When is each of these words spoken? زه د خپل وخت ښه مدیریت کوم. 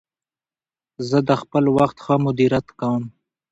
زه 1.09 1.17
د 1.29 1.31
خپل 1.41 1.63
وخت 1.77 1.97
ښه 2.05 2.15
مدیریت 2.25 2.67
کوم. 2.79 3.03